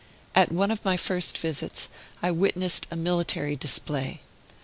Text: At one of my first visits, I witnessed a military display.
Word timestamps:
At 0.33 0.51
one 0.51 0.71
of 0.71 0.83
my 0.83 0.97
first 0.97 1.37
visits, 1.37 1.87
I 2.23 2.31
witnessed 2.31 2.87
a 2.89 2.95
military 2.95 3.55
display. 3.55 4.21